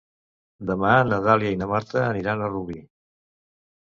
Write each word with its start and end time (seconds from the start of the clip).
Demà 0.69 0.93
na 1.11 1.19
Dàlia 1.29 1.51
i 1.57 1.61
na 1.61 1.67
Marta 1.73 2.03
aniran 2.07 2.43
a 2.47 2.51
Rubí. 2.55 2.79